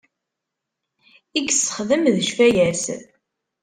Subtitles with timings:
[1.37, 2.83] I yessexdem d ccfaya-s.